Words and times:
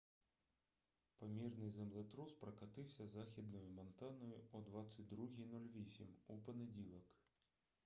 помірний 1.17 1.69
землетрус 1.69 2.33
прокотився 2.33 3.07
західною 3.07 3.69
монтаною 3.69 4.35
о 4.51 4.59
22:08 4.59 6.05
у 6.27 6.37
понеділок 6.37 7.03